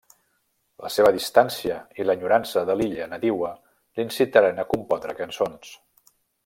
[0.85, 3.55] La seva distància i l'enyorança de l'illa nadiua
[4.01, 5.81] l'incitaren a compondre cançons.